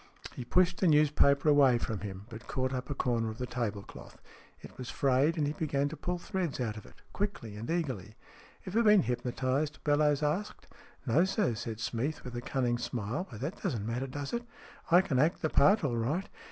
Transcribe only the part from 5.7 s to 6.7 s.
to pull threads